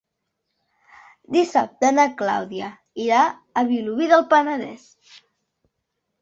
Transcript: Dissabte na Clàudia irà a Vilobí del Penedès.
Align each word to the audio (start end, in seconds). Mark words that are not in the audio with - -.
Dissabte 1.35 1.91
na 1.97 2.05
Clàudia 2.21 2.71
irà 3.05 3.19
a 3.63 3.65
Vilobí 3.73 4.09
del 4.15 4.27
Penedès. 4.33 4.89